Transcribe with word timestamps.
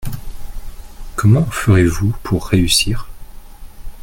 Comment 1.15 1.45
ferez-vous 1.51 2.11
pour 2.23 2.47
réussir? 2.47 3.07